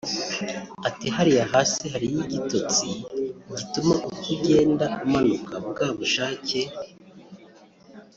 Ati” 0.87 1.07
Hariya 1.15 1.45
hasi 1.53 1.83
hariyo 1.93 2.19
igitotsi 2.25 2.87
gituma 3.57 3.93
uko 4.09 4.19
ugenda 4.33 4.85
umanuka 5.05 5.53
bwa 5.67 5.87
bushake 5.97 6.59